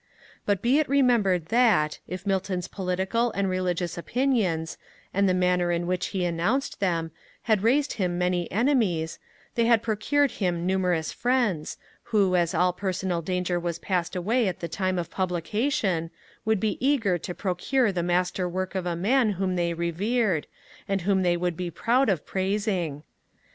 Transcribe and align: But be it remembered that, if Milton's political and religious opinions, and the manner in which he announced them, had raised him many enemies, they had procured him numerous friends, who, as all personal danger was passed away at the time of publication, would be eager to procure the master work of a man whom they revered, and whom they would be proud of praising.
But 0.47 0.63
be 0.63 0.79
it 0.79 0.89
remembered 0.89 1.49
that, 1.49 1.99
if 2.07 2.25
Milton's 2.25 2.67
political 2.67 3.29
and 3.33 3.47
religious 3.47 3.99
opinions, 3.99 4.79
and 5.13 5.29
the 5.29 5.33
manner 5.35 5.71
in 5.71 5.85
which 5.85 6.07
he 6.07 6.25
announced 6.25 6.79
them, 6.79 7.11
had 7.43 7.61
raised 7.61 7.93
him 7.93 8.17
many 8.17 8.51
enemies, 8.51 9.19
they 9.53 9.65
had 9.67 9.83
procured 9.83 10.31
him 10.31 10.65
numerous 10.65 11.11
friends, 11.11 11.77
who, 12.05 12.35
as 12.35 12.55
all 12.55 12.73
personal 12.73 13.21
danger 13.21 13.59
was 13.59 13.77
passed 13.77 14.15
away 14.15 14.47
at 14.47 14.59
the 14.59 14.67
time 14.67 14.97
of 14.97 15.11
publication, 15.11 16.09
would 16.45 16.59
be 16.59 16.83
eager 16.83 17.19
to 17.19 17.35
procure 17.35 17.91
the 17.91 18.01
master 18.01 18.49
work 18.49 18.73
of 18.73 18.87
a 18.87 18.95
man 18.95 19.33
whom 19.33 19.55
they 19.55 19.71
revered, 19.75 20.47
and 20.87 21.01
whom 21.01 21.21
they 21.21 21.37
would 21.37 21.55
be 21.55 21.69
proud 21.69 22.09
of 22.09 22.25
praising. 22.25 23.03